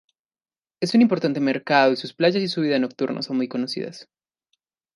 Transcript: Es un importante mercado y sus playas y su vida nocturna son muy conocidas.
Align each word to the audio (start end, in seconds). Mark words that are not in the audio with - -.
Es 0.81 0.95
un 0.95 1.01
importante 1.03 1.39
mercado 1.39 1.91
y 1.93 1.95
sus 1.95 2.11
playas 2.15 2.41
y 2.41 2.47
su 2.47 2.61
vida 2.61 2.79
nocturna 2.79 3.21
son 3.21 3.37
muy 3.37 3.47
conocidas. 3.47 4.09